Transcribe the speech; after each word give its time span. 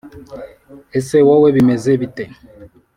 ese 0.99 1.17
wowe 1.27 1.47
bimeze 1.55 1.91
bit? 2.01 2.17